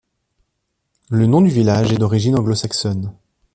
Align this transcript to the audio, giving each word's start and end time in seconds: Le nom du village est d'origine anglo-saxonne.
Le 1.11 1.27
nom 1.27 1.41
du 1.41 1.49
village 1.51 1.91
est 1.91 1.97
d'origine 1.99 2.35
anglo-saxonne. 2.35 3.13